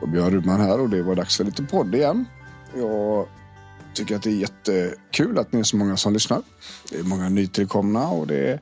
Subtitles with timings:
[0.00, 2.24] Och Björn Rudman här och det var dags för lite podd igen.
[2.74, 3.28] Jag
[3.94, 6.42] tycker att det är jättekul att ni är så många som lyssnar.
[6.90, 8.60] Det är många nytillkomna och det är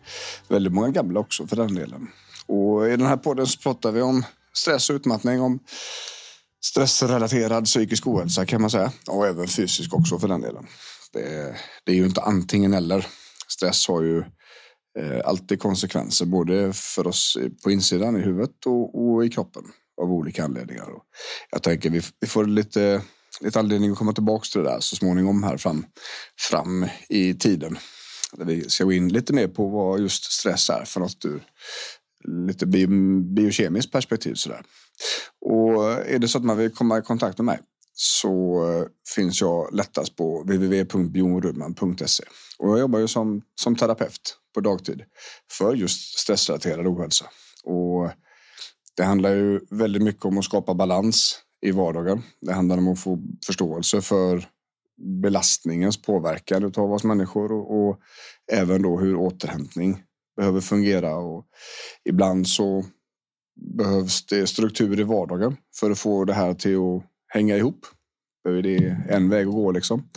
[0.49, 2.09] väldigt många gamla också för den delen.
[2.47, 5.59] Och i den här podden så pratar vi om stress och utmattning, om
[6.65, 8.93] stressrelaterad psykisk ohälsa kan man säga.
[9.09, 10.67] Och även fysisk också för den delen.
[11.13, 13.07] Det, det är ju inte antingen eller.
[13.49, 14.19] Stress har ju
[14.99, 19.63] eh, alltid konsekvenser både för oss på insidan i huvudet och, och i kroppen
[20.03, 20.91] av olika anledningar.
[20.91, 21.05] Och
[21.51, 23.03] jag tänker vi, vi får lite,
[23.41, 25.87] lite anledning att komma tillbaka till det där så småningom här fram,
[26.51, 27.79] fram i tiden.
[28.33, 31.43] Där vi ska gå in lite mer på vad just stress är för något ur
[32.29, 32.89] lite bio,
[33.35, 34.35] biokemiskt perspektiv.
[34.35, 34.63] Sådär.
[35.41, 37.61] Och är det så att man vill komma i kontakt med mig
[37.97, 38.65] så
[39.15, 42.25] finns jag lättast på www.bjornrudman.se.
[42.59, 45.03] Och jag jobbar ju som, som terapeut på dagtid
[45.51, 47.25] för just stressrelaterad ohälsa.
[47.65, 48.11] Och
[48.97, 52.23] det handlar ju väldigt mycket om att skapa balans i vardagen.
[52.41, 54.49] Det handlar om att få förståelse för
[55.23, 57.99] belastningens påverkan av oss människor och, och
[58.53, 60.03] även då hur återhämtning
[60.37, 61.17] behöver fungera.
[61.17, 61.47] Och
[62.05, 62.85] ibland så
[63.77, 67.87] behövs det struktur i vardagen för att få det här till att hänga ihop.
[68.45, 70.09] Det är en väg att gå liksom.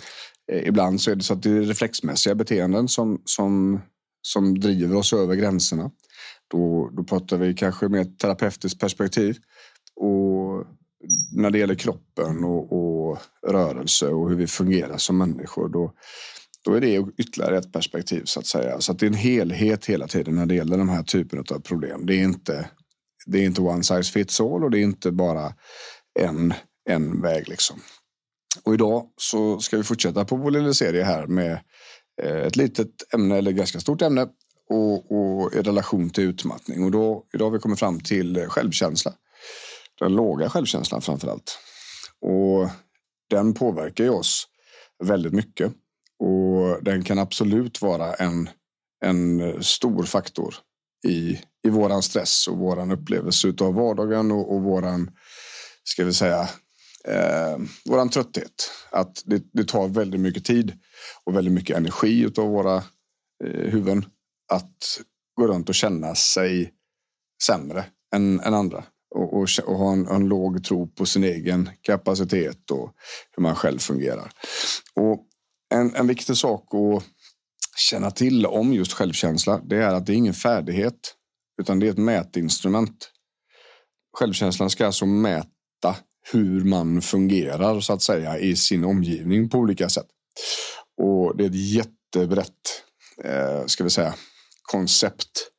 [0.52, 3.82] Eh, ibland så är det så att det är reflexmässiga beteenden som, som,
[4.22, 5.92] som driver oss över gränserna.
[6.48, 9.38] Då, då pratar vi kanske med ett terapeutiskt perspektiv.
[9.96, 10.66] Och
[11.32, 15.94] när det gäller kroppen och, och, rörelse och hur vi fungerar som människor, då,
[16.66, 18.82] då är det ytterligare ett perspektiv så att säga.
[18.82, 21.60] Så att det är en helhet hela tiden när det gäller den här typen av
[21.60, 22.06] problem.
[22.06, 22.70] Det är inte,
[23.26, 25.54] det är inte one size fits all och det är inte bara
[26.20, 26.54] en,
[26.90, 27.80] en väg liksom.
[28.64, 31.60] Och idag så ska vi fortsätta på vår lilla serie här med
[32.24, 34.28] eh, ett litet ämne eller ganska stort ämne
[34.70, 36.84] och, och i relation till utmattning.
[36.84, 39.14] Och då, idag har vi kommit fram till självkänsla.
[40.00, 41.60] Den låga självkänslan framför allt.
[42.22, 42.70] Och
[43.30, 44.48] den påverkar ju oss
[45.04, 45.74] väldigt mycket.
[46.20, 48.50] Och den kan absolut vara en,
[49.06, 50.56] en stor faktor
[51.08, 55.12] i, i våran stress och våran upplevelse av vardagen och, och våran,
[55.84, 56.50] ska vi säga,
[57.08, 58.72] eh, våran trötthet.
[58.92, 60.80] Att det, det, tar väldigt mycket tid
[61.24, 62.76] och väldigt mycket energi av våra
[63.44, 64.06] eh, huvuden
[64.48, 65.00] att
[65.36, 66.74] gå runt och känna sig
[67.44, 67.86] sämre
[68.16, 68.84] än, än andra.
[69.16, 72.94] Och, och, och ha en, en, låg tro på sin egen kapacitet och
[73.36, 74.32] hur man själv fungerar.
[74.96, 75.26] Och
[75.74, 77.04] en, en viktig sak att
[77.78, 81.16] känna till om just självkänsla, det är att det är ingen färdighet,
[81.62, 83.12] utan det är ett mätinstrument.
[84.18, 85.96] Självkänslan ska alltså mäta
[86.32, 90.08] hur man fungerar så att säga i sin omgivning på olika sätt.
[91.02, 92.84] Och det är ett jättebrett,
[93.24, 94.16] eh, ska vi säga,
[94.72, 95.52] koncept.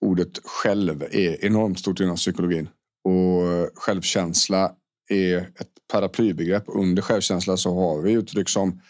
[0.00, 2.68] Ordet själv är enormt stort inom psykologin
[3.04, 4.72] och självkänsla
[5.10, 6.64] är ett paraplybegrepp.
[6.66, 8.80] Under självkänsla så har vi uttryck som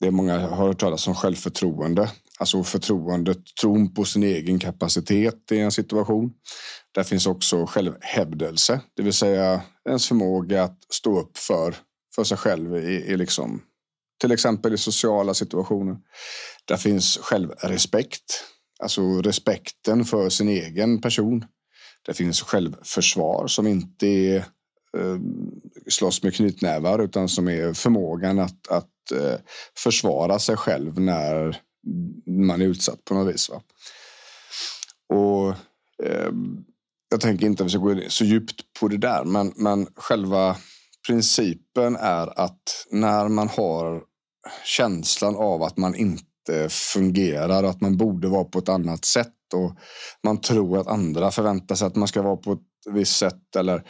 [0.00, 2.10] det många har hört talas om självförtroende.
[2.38, 6.32] Alltså förtroendet, tron på sin egen kapacitet i en situation.
[6.94, 11.76] Där finns också självhävdelse, det vill säga ens förmåga att stå upp för,
[12.14, 13.62] för sig själv i, i liksom,
[14.20, 15.96] till exempel i sociala situationer.
[16.64, 18.44] Där finns självrespekt,
[18.82, 21.44] Alltså respekten för sin egen person.
[22.06, 24.36] Det finns självförsvar som inte är
[24.96, 25.18] eh,
[25.88, 29.40] slåss med knytnävar utan som är förmågan att, att eh,
[29.76, 31.60] försvara sig själv när
[32.26, 33.50] man är utsatt på något vis.
[33.50, 33.62] Va?
[35.08, 35.48] Och
[36.06, 36.32] eh,
[37.10, 40.56] jag tänker inte att vi ska gå så djupt på det där, men, men själva
[41.06, 44.02] principen är att när man har
[44.64, 49.04] känslan av att man inte inte fungerar och att man borde vara på ett annat
[49.04, 49.72] sätt och
[50.24, 53.82] man tror att andra förväntar sig att man ska vara på ett visst sätt eller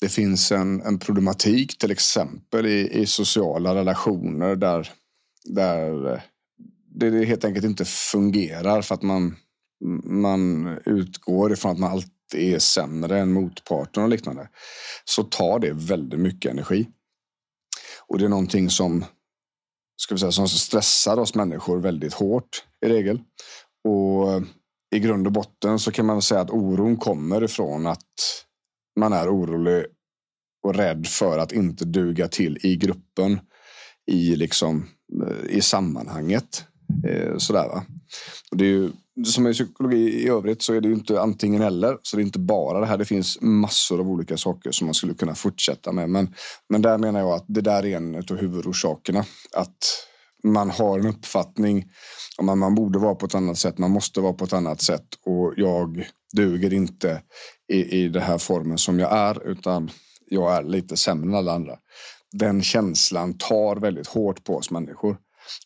[0.00, 4.90] det finns en, en problematik till exempel i, i sociala relationer där,
[5.44, 6.20] där eh,
[6.94, 9.36] det helt enkelt inte fungerar för att man,
[10.04, 14.48] man utgår ifrån att man alltid är sämre än motparten och liknande.
[15.04, 16.88] Så tar det väldigt mycket energi.
[18.06, 19.04] Och det är någonting som
[19.96, 23.20] ska vi säga, som stressar oss människor väldigt hårt i regel.
[23.88, 24.42] Och eh,
[24.94, 28.44] i grund och botten så kan man säga att oron kommer ifrån att
[29.00, 29.84] man är orolig
[30.66, 33.40] och rädd för att inte duga till i gruppen,
[34.10, 34.88] i, liksom,
[35.22, 36.64] eh, i sammanhanget.
[37.08, 37.84] Eh, sådär, va?
[38.50, 38.92] Och det är ju,
[39.24, 41.98] som i psykologi i övrigt så är det ju inte antingen eller.
[42.02, 42.98] Så det är inte bara det här.
[42.98, 46.10] Det finns massor av olika saker som man skulle kunna fortsätta med.
[46.10, 46.34] Men,
[46.68, 49.24] men där menar jag att det där är en av huvudorsakerna.
[49.56, 50.06] Att
[50.44, 51.90] man har en uppfattning
[52.38, 53.78] om att man borde vara på ett annat sätt.
[53.78, 57.22] Man måste vara på ett annat sätt och jag duger inte
[57.72, 59.90] i, i den här formen som jag är utan
[60.26, 61.76] jag är lite sämre än alla andra.
[62.32, 65.16] Den känslan tar väldigt hårt på oss människor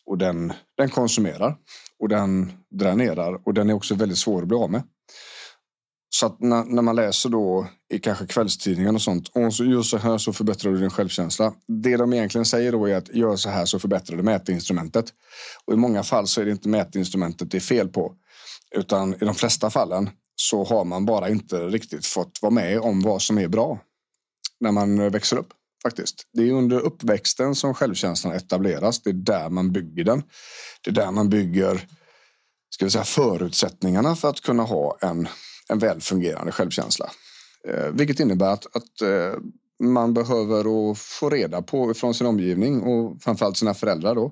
[0.05, 1.55] och den, den konsumerar
[1.99, 4.83] och den dränerar och den är också väldigt svår att bli av med.
[6.13, 9.27] Så att när, när man läser då i kanske kvällstidningen och sånt.
[9.27, 11.53] Och så gör så här så förbättrar du din självkänsla.
[11.67, 15.05] Det de egentligen säger då är att gör så här så förbättrar du mätinstrumentet.
[15.65, 18.13] Och i många fall så är det inte mätinstrumentet det är fel på.
[18.75, 23.01] Utan i de flesta fallen så har man bara inte riktigt fått vara med om
[23.01, 23.79] vad som är bra.
[24.59, 26.27] När man växer upp faktiskt.
[26.33, 29.01] Det är under uppväxten som självkänslan etableras.
[29.01, 30.23] Det är där man bygger den.
[30.83, 31.87] Det är där man bygger
[32.73, 35.27] ska vi säga, förutsättningarna för att kunna ha en,
[35.69, 37.11] en välfungerande självkänsla.
[37.67, 39.39] Eh, vilket innebär att, att eh,
[39.83, 44.31] man behöver få reda på från sin omgivning och framförallt sina föräldrar då,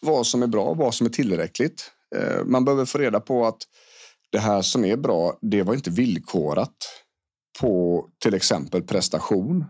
[0.00, 1.90] vad som är bra, vad som är tillräckligt.
[2.16, 3.58] Eh, man behöver få reda på att
[4.32, 6.76] det här som är bra, det var inte villkorat
[7.60, 9.64] på till exempel prestation.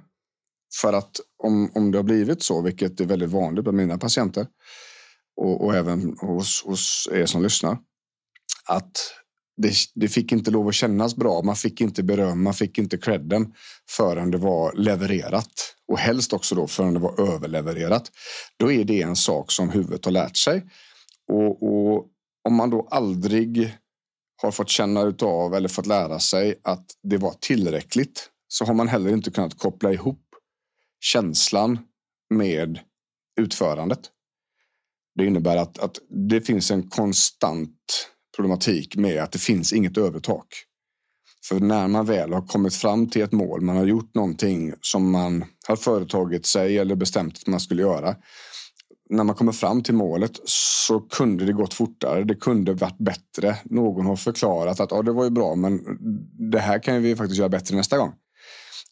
[0.80, 4.46] För att om, om det har blivit så, vilket är väldigt vanligt bland mina patienter
[5.36, 7.78] och, och även hos, hos er som lyssnar,
[8.68, 8.92] att
[9.56, 11.42] det, det, fick inte lov att kännas bra.
[11.42, 13.54] Man fick inte beröm, man fick inte credden
[13.90, 18.10] förrän det var levererat och helst också då förrän det var överlevererat.
[18.56, 20.64] Då är det en sak som huvudet har lärt sig
[21.32, 22.06] och, och
[22.48, 23.76] om man då aldrig
[24.42, 28.88] har fått känna utav eller fått lära sig att det var tillräckligt så har man
[28.88, 30.23] heller inte kunnat koppla ihop
[31.00, 31.78] känslan
[32.34, 32.78] med
[33.40, 34.00] utförandet.
[35.14, 35.98] Det innebär att, att
[36.30, 40.46] det finns en konstant problematik med att det finns inget övertak.
[41.48, 45.10] För när man väl har kommit fram till ett mål, man har gjort någonting som
[45.10, 48.16] man har företagit sig eller bestämt att man skulle göra.
[49.10, 52.24] När man kommer fram till målet så kunde det gått fortare.
[52.24, 53.56] Det kunde varit bättre.
[53.64, 55.80] Någon har förklarat att ja, det var ju bra, men
[56.50, 58.12] det här kan vi faktiskt göra bättre nästa gång.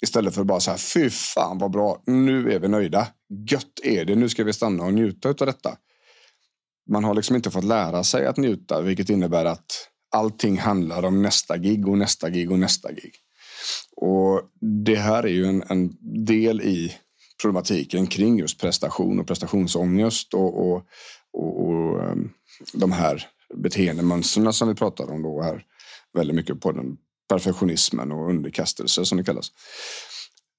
[0.03, 3.07] Istället för att bara så här, fy fan vad bra, nu är vi nöjda.
[3.51, 5.77] Gött är det, nu ska vi stanna och njuta av detta.
[6.91, 11.23] Man har liksom inte fått lära sig att njuta, vilket innebär att allting handlar om
[11.23, 13.13] nästa gig och nästa gig och nästa gig.
[13.97, 14.43] Och
[14.85, 16.93] det här är ju en, en del i
[17.43, 20.87] problematiken kring just prestation och prestationsångest och, och,
[21.33, 22.31] och, och ehm,
[22.73, 25.65] de här beteendemönstren som vi pratar om då här
[26.15, 26.97] väldigt mycket på den
[27.29, 29.53] perfektionismen och underkastelse som det kallas.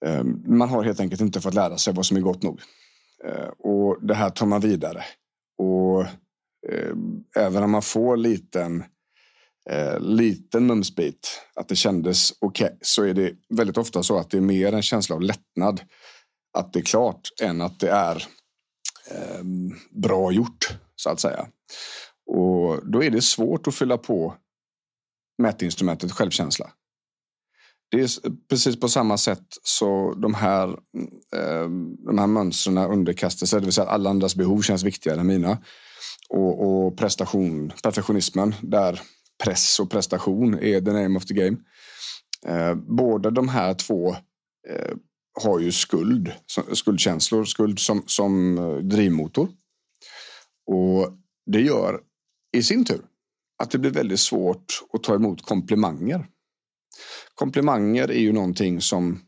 [0.06, 2.62] Ehm, man har helt enkelt inte fått lära sig vad som är gott nog.
[3.26, 5.04] Eh, och det här tar man vidare.
[5.58, 6.02] Och
[6.70, 6.96] eh,
[7.38, 8.84] även om man får liten
[9.70, 14.30] eh, liten mumsbit, att det kändes okej, okay, så är det väldigt ofta så att
[14.30, 15.82] det är mer en känsla av lättnad
[16.58, 18.28] att det är klart än att det är
[19.12, 21.48] ehm, bra gjort, så att säga.
[22.26, 24.36] Och då är det svårt att fylla på
[25.44, 26.72] mätinstrumentet självkänsla.
[27.92, 28.10] Det är
[28.50, 30.68] precis på samma sätt så de här,
[31.36, 31.70] eh,
[32.06, 35.58] de här mönstren underkastelser, det vill säga att alla andras behov känns viktigare än mina.
[36.30, 39.02] Och, och prestation, perfektionismen, där
[39.44, 41.58] press och prestation är the name of the game.
[42.46, 44.16] Eh, båda de här två
[44.70, 44.96] eh,
[45.44, 46.32] har ju skuld,
[46.74, 49.48] skuldkänslor, skuld som, som eh, drivmotor.
[50.68, 52.00] Och det gör
[52.58, 53.02] i sin tur
[53.58, 56.26] att det blir väldigt svårt att ta emot komplimanger.
[57.36, 59.22] Komplimanger är ju någonting som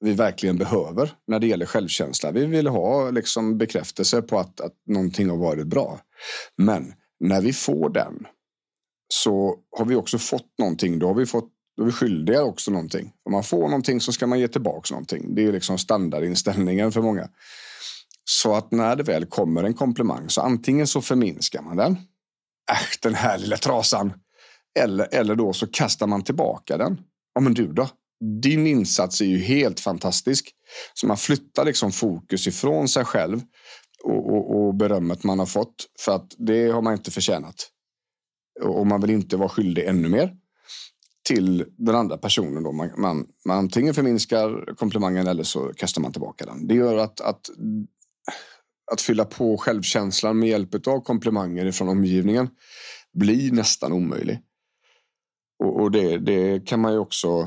[0.00, 2.30] vi verkligen behöver när det gäller självkänsla.
[2.30, 6.00] Vi vill ha liksom bekräftelse på att, att någonting har varit bra.
[6.56, 8.26] Men när vi får den
[9.08, 10.98] så har vi också fått någonting.
[10.98, 13.12] Då har vi fått då är vi skyldiga också någonting.
[13.24, 15.34] Om man får någonting så ska man ge tillbaka någonting.
[15.34, 17.28] Det är liksom standardinställningen för många.
[18.24, 21.96] Så att när det väl kommer en komplimang så antingen så förminskar man den
[22.72, 24.12] äsch den här lilla trasan.
[24.78, 27.00] Eller, eller då så kastar man tillbaka den.
[27.34, 27.88] Ja men du då?
[28.42, 30.50] Din insats är ju helt fantastisk.
[30.94, 33.40] Så man flyttar liksom fokus ifrån sig själv
[34.04, 35.86] och, och, och berömmet man har fått.
[36.00, 37.68] För att det har man inte förtjänat.
[38.62, 40.36] Och man vill inte vara skyldig ännu mer
[41.26, 42.62] till den andra personen.
[42.62, 42.72] Då.
[42.72, 46.66] Man, man, man antingen förminskar komplimangen eller så kastar man tillbaka den.
[46.66, 47.50] Det gör att, att
[48.92, 52.48] att fylla på självkänslan med hjälp av komplimanger från omgivningen
[53.12, 54.40] blir nästan omöjlig.
[55.58, 57.46] Och, och det, det, kan man ju också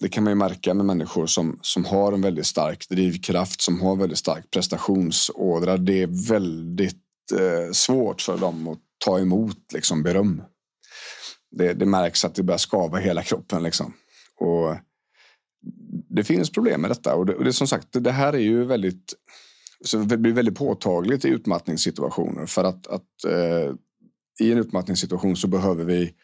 [0.00, 3.80] det kan man ju märka med människor som, som har en väldigt stark drivkraft, som
[3.80, 5.76] har väldigt stark prestationsådra.
[5.76, 7.02] Det är väldigt
[7.32, 10.42] eh, svårt för dem att ta emot liksom, beröm.
[11.50, 13.62] Det, det märks att det börjar skava hela kroppen.
[13.62, 13.92] Liksom.
[14.40, 14.76] Och
[16.08, 17.14] det finns problem med detta.
[17.14, 19.14] Och det, och det som sagt, det här är ju väldigt
[19.84, 22.46] så det blir väldigt påtagligt i utmattningssituationer.
[22.46, 23.74] För att, att eh,
[24.40, 26.14] i en utmattningssituation så behöver vi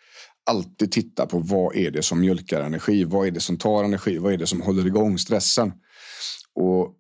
[0.51, 3.05] alltid titta på vad är det som mjölkar energi?
[3.05, 4.19] Vad är det som tar energi?
[4.19, 5.73] Vad är det som håller igång stressen?
[6.55, 6.95] Och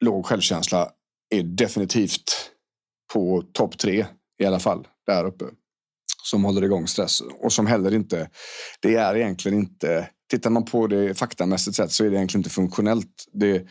[0.00, 0.90] låg självkänsla
[1.30, 2.50] är definitivt
[3.12, 4.06] på topp tre
[4.38, 5.44] i alla fall där uppe
[6.24, 8.30] som håller igång stress och som heller inte.
[8.80, 10.08] Det är egentligen inte.
[10.30, 13.24] Tittar man på det faktamässigt sett så är det egentligen inte funktionellt.
[13.32, 13.66] Det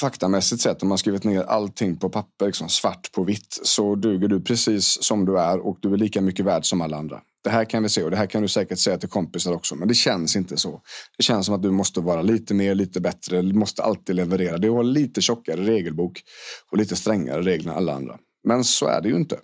[0.00, 4.28] faktamässigt sett, om man skrivit ner allting på papper, liksom svart på vitt, så duger
[4.28, 7.20] du precis som du är och du är lika mycket värd som alla andra.
[7.44, 9.74] Det här kan vi se och det här kan du säkert säga till kompisar också,
[9.74, 10.80] men det känns inte så.
[11.16, 14.58] Det känns som att du måste vara lite mer, lite bättre, du måste alltid leverera.
[14.58, 16.22] Du har lite tjockare regelbok
[16.70, 18.18] och lite strängare regler än alla andra.
[18.44, 19.38] Men så är det ju inte.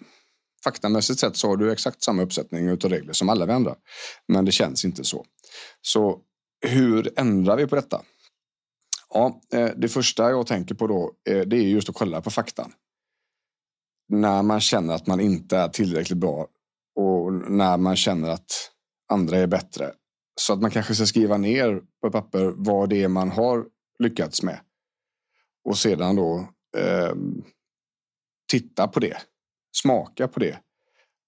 [0.64, 3.74] Faktamässigt sett så har du exakt samma uppsättning av regler som alla vi andra,
[4.28, 5.24] men det känns inte så.
[5.82, 6.18] Så
[6.66, 8.02] hur ändrar vi på detta?
[9.14, 12.30] Ja, eh, det första jag tänker på då eh, det är just att kolla på
[12.30, 12.72] faktan.
[14.08, 16.48] När man känner att man inte är tillräckligt bra
[16.94, 18.50] och när man känner att
[19.12, 19.92] andra är bättre.
[20.40, 23.66] Så att man kanske ska skriva ner på papper vad det är man har
[23.98, 24.60] lyckats med.
[25.64, 27.14] Och sedan då eh,
[28.50, 29.16] titta på det.
[29.82, 30.58] Smaka på det.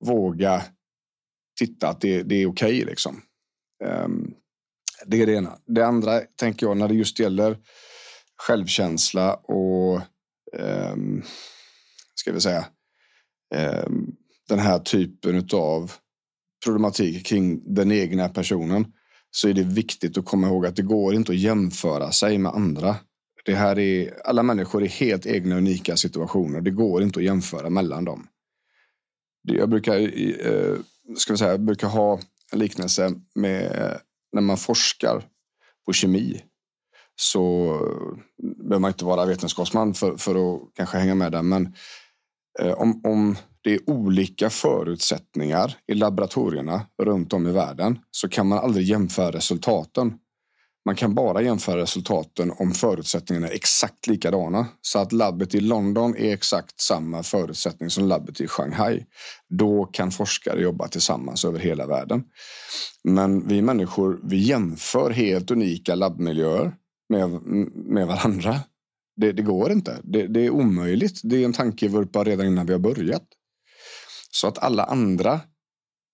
[0.05, 0.63] Våga
[1.59, 3.23] titta att det, det är okej okay, liksom.
[3.85, 4.35] Um,
[5.07, 5.59] det är det ena.
[5.67, 7.59] Det andra tänker jag när det just gäller
[8.37, 9.95] självkänsla och
[10.59, 10.97] eh,
[12.15, 12.67] ska vi säga
[13.55, 13.89] eh,
[14.49, 15.93] den här typen av
[16.65, 18.93] problematik kring den egna personen
[19.31, 22.53] så är det viktigt att komma ihåg att det går inte att jämföra sig med
[22.53, 22.97] andra.
[23.45, 26.61] Det här är, alla människor är helt egna unika situationer.
[26.61, 28.27] Det går inte att jämföra mellan dem.
[29.43, 29.99] Jag brukar,
[30.47, 30.77] eh,
[31.17, 32.21] ska vi säga, jag brukar ha
[32.53, 33.97] en liknelse med
[34.33, 35.25] när man forskar
[35.87, 36.43] på kemi
[37.21, 37.69] så
[38.39, 41.43] behöver man inte vara vetenskapsman för, för att kanske hänga med där.
[41.43, 41.75] Men
[42.61, 48.47] eh, om, om det är olika förutsättningar i laboratorierna runt om i världen så kan
[48.47, 50.19] man aldrig jämföra resultaten.
[50.85, 54.67] Man kan bara jämföra resultaten om förutsättningarna är exakt likadana.
[54.81, 59.05] Så att labbet i London är exakt samma förutsättning som labbet i Shanghai.
[59.49, 62.25] Då kan forskare jobba tillsammans över hela världen.
[63.05, 66.75] Men vi människor, vi jämför helt unika labbmiljöer
[67.09, 67.31] med,
[67.75, 68.61] med varandra.
[69.17, 69.99] Det, det går inte.
[70.03, 71.21] Det, det, är omöjligt.
[71.25, 73.25] Det är en tankevurpa redan innan vi har börjat.
[74.31, 75.41] Så att alla andra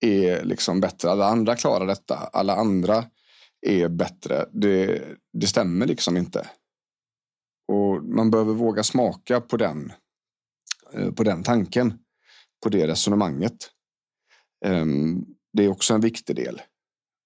[0.00, 1.10] är liksom bättre.
[1.10, 2.16] Alla andra klarar detta.
[2.16, 3.04] Alla andra
[3.66, 4.44] är bättre.
[4.52, 6.50] Det, det stämmer liksom inte.
[7.72, 9.92] Och man behöver våga smaka på den,
[10.92, 11.98] eh, på den tanken,
[12.62, 13.70] på det resonemanget.
[14.64, 16.62] Ehm, det är också en viktig del.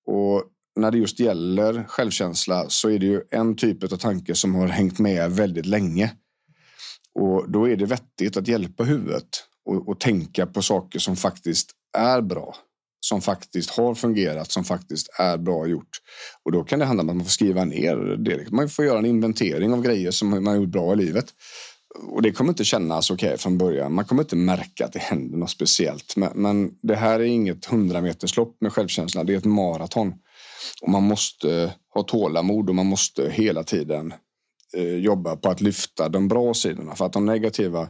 [0.06, 0.44] Och
[0.76, 4.68] när det just gäller självkänsla så är det ju en typ av tanke som har
[4.68, 6.16] hängt med väldigt länge.
[7.14, 11.70] Och då är det vettigt att hjälpa huvudet och, och tänka på saker som faktiskt
[11.98, 12.56] är bra
[13.10, 15.98] som faktiskt har fungerat, som faktiskt är bra gjort.
[16.44, 18.50] Och då kan det handla om att man får skriva ner det.
[18.50, 21.24] Man får göra en inventering av grejer som man har gjort bra i livet.
[22.10, 23.94] Och det kommer inte kännas okej okay från början.
[23.94, 26.16] Man kommer inte märka att det händer något speciellt.
[26.16, 29.24] Men, men det här är inget hundrameterslopp med självkänsla.
[29.24, 30.14] Det är ett maraton.
[30.82, 34.14] Och man måste ha tålamod och man måste hela tiden
[34.76, 36.94] eh, jobba på att lyfta de bra sidorna.
[36.94, 37.88] För att de negativa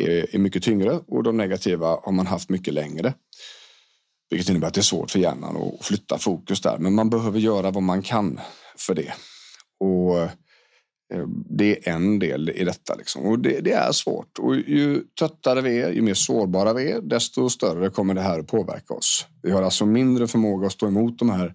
[0.00, 3.14] är, är mycket tyngre och de negativa har man haft mycket längre.
[4.30, 6.78] Vilket innebär att det är svårt för hjärnan att flytta fokus där.
[6.78, 8.40] Men man behöver göra vad man kan
[8.78, 9.12] för det.
[9.80, 11.26] Och eh,
[11.58, 12.94] det är en del i detta.
[12.94, 13.22] Liksom.
[13.22, 14.38] Och det, det, är svårt.
[14.38, 18.38] Och ju tröttare vi är, ju mer sårbara vi är, desto större kommer det här
[18.38, 19.26] att påverka oss.
[19.42, 21.54] Vi har alltså mindre förmåga att stå emot de här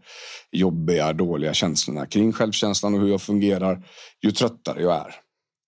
[0.52, 3.86] jobbiga, dåliga känslorna kring självkänslan och hur jag fungerar,
[4.22, 5.16] ju tröttare jag är.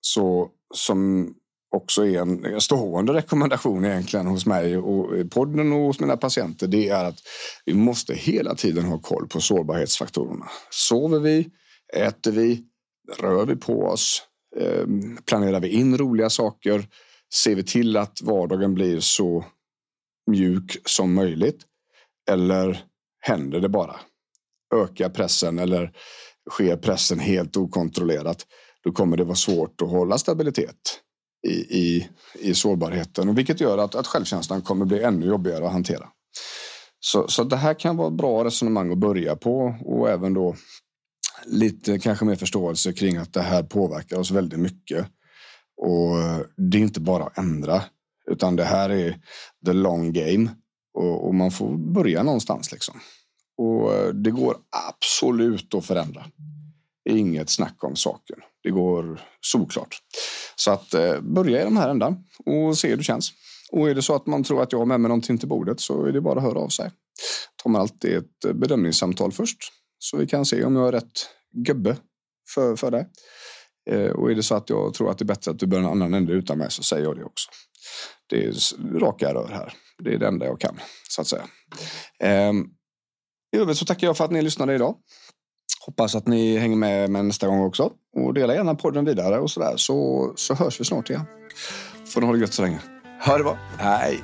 [0.01, 1.33] Så som
[1.71, 6.67] också är en stående rekommendation egentligen hos mig och podden och hos mina patienter.
[6.67, 7.19] Det är att
[7.65, 10.49] vi måste hela tiden ha koll på sårbarhetsfaktorerna.
[10.69, 11.49] Sover vi?
[11.93, 12.63] Äter vi?
[13.19, 14.23] Rör vi på oss?
[14.59, 16.87] Ehm, planerar vi in roliga saker?
[17.33, 19.45] Ser vi till att vardagen blir så
[20.31, 21.61] mjuk som möjligt?
[22.29, 22.83] Eller
[23.19, 23.95] händer det bara?
[24.75, 25.91] Ökar pressen eller
[26.49, 28.45] sker pressen helt okontrollerat?
[28.83, 31.01] Då kommer det vara svårt att hålla stabilitet
[31.47, 33.29] i, i, i sårbarheten.
[33.29, 36.07] Och vilket gör att, att självkänslan kommer bli ännu jobbigare att hantera.
[36.99, 40.55] Så, så det här kan vara ett bra resonemang att börja på och även då
[41.45, 45.07] lite kanske mer förståelse kring att det här påverkar oss väldigt mycket.
[45.77, 46.17] Och
[46.57, 47.83] det är inte bara att ändra,
[48.31, 49.21] utan det här är
[49.65, 50.49] the long game
[50.93, 52.99] och, och man får börja någonstans liksom.
[53.57, 54.57] Och det går
[54.89, 56.25] absolut att förändra.
[57.09, 58.37] Inget snack om saken.
[58.63, 59.97] Det går solklart.
[60.55, 63.31] Så att eh, börja i den här ändan och se hur det känns.
[63.71, 65.79] Och är det så att man tror att jag har med mig någonting till bordet
[65.79, 66.91] så är det bara att höra av sig.
[67.63, 69.57] Tar man alltid ett eh, bedömningssamtal först
[69.99, 71.29] så vi kan se om jag är rätt
[71.65, 71.97] gubbe
[72.53, 73.07] för, för det.
[73.89, 75.83] Eh, och är det så att jag tror att det är bättre att du börjar
[75.83, 77.49] en annan ände utan mig så säger jag det också.
[78.29, 78.53] Det är
[78.99, 79.73] raka rör här.
[80.03, 81.43] Det är det enda jag kan så att säga.
[82.19, 82.53] Eh,
[83.55, 84.95] I övrigt så tackar jag för att ni lyssnade idag.
[85.85, 87.91] Hoppas att ni hänger med, mig nästa gång också.
[88.15, 91.25] Och dela gärna podden vidare och sådär så, så hörs vi snart igen.
[92.13, 92.79] Får ni ha det gött så länge.
[93.25, 93.57] Ha det bra.
[93.77, 94.23] Hej!